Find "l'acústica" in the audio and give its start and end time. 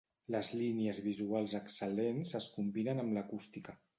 3.21-3.79